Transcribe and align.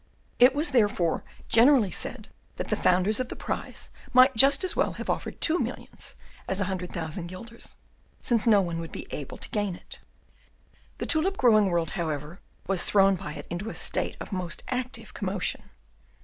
It 0.39 0.55
was, 0.55 0.71
therefore, 0.71 1.23
generally 1.47 1.91
said 1.91 2.27
that 2.55 2.69
the 2.69 2.75
founders 2.75 3.19
of 3.19 3.29
the 3.29 3.35
prize 3.35 3.91
might 4.13 4.35
just 4.35 4.63
as 4.63 4.75
well 4.75 4.93
have 4.93 5.11
offered 5.11 5.39
two 5.39 5.59
millions 5.59 6.15
as 6.47 6.59
a 6.59 6.63
hundred 6.63 6.91
thousand 6.91 7.27
guilders, 7.27 7.75
since 8.19 8.47
no 8.47 8.63
one 8.63 8.79
would 8.79 8.91
be 8.91 9.05
able 9.11 9.37
to 9.37 9.49
gain 9.49 9.75
it. 9.75 9.99
The 10.97 11.05
tulip 11.05 11.37
growing 11.37 11.67
world, 11.69 11.91
however, 11.91 12.39
was 12.65 12.83
thrown 12.83 13.13
by 13.13 13.33
it 13.33 13.45
into 13.51 13.69
a 13.69 13.75
state 13.75 14.17
of 14.19 14.31
most 14.31 14.63
active 14.69 15.13
commotion. 15.13 15.69